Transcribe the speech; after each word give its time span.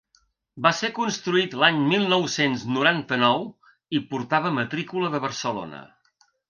Va 0.67 0.71
ser 0.77 0.89
construït 0.99 1.53
l’any 1.63 1.77
mil 1.93 2.07
nou-cents 2.15 2.65
noranta-nou 2.79 3.47
i 3.99 4.05
portava 4.15 4.57
matrícula 4.61 5.17
de 5.17 5.27
Barcelona. 5.29 5.89